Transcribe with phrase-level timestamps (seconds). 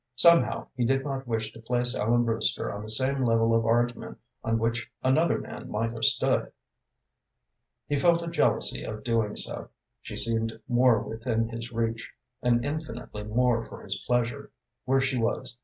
[0.15, 4.17] Somehow he did not wish to place Ellen Brewster on the same level of argument
[4.43, 6.51] on which another man might have stood.
[7.85, 9.69] He felt a jealousy of doing so.
[10.01, 14.49] She seemed more within his reach, and infinitely more for his pleasure,
[14.85, 15.55] where she was.